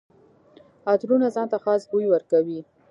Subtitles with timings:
[0.91, 2.59] عطرونه ځان ته خاص بوی ورکوي.